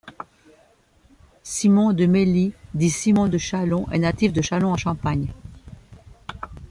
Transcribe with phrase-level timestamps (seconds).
[1.43, 5.31] Simon de Mailhy dit Simon de Châlons est natif de Châlons-en-Champagne.